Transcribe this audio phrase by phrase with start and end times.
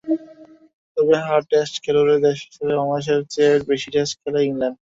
[0.97, 4.77] তবে হ্যাঁ, টেস্ট খেলুড়ে দেশ হিসেবে বাংলাদেশের চেয়ে বেশি টেস্ট খেলে ইংল্যান্ড।